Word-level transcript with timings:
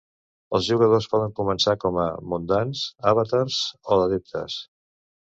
Els 0.59 0.67
jugadors 0.67 1.07
poden 1.09 1.33
començar 1.39 1.75
com 1.83 1.99
a 2.03 2.05
"mundans", 2.31 2.81
"avatars" 3.11 3.59
o 3.65 3.99
"adeptes". 4.07 4.57